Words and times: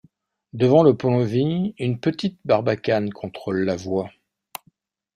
Devant 0.53 0.81
le 0.81 0.97
pont-levis, 0.97 1.75
une 1.77 1.99
petite 1.99 2.39
barbacane 2.43 3.13
contrôle 3.13 3.59
la 3.65 3.75
voie. 3.75 4.09